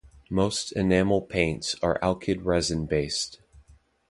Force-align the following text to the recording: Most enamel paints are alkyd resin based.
Most 0.31 0.71
enamel 0.71 1.21
paints 1.21 1.75
are 1.83 1.99
alkyd 2.01 2.43
resin 2.43 2.87
based. 2.87 3.39